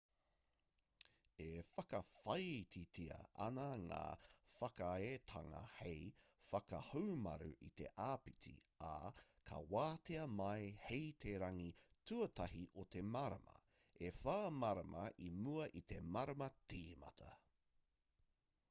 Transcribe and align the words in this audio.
e 1.43 1.47
whakawhāititia 1.65 3.17
ana 3.47 3.65
ngā 3.81 3.99
whakaaetanga 4.53 5.59
hei 5.81 5.99
whakahaumaru 6.47 7.51
i 7.69 7.69
te 7.83 7.91
āpiti 8.07 8.55
ā 8.89 8.95
ka 9.51 9.61
wātea 9.77 10.25
mai 10.41 10.65
hei 10.87 11.05
te 11.27 11.35
rangi 11.45 11.69
tuatahi 12.13 12.63
o 12.85 12.89
te 12.99 13.05
marama 13.15 13.57
e 14.11 14.13
whā 14.23 14.39
marama 14.65 15.05
i 15.29 15.33
mua 15.43 15.71
i 15.83 15.87
te 15.95 16.03
marama 16.19 16.49
tīmata 16.73 17.33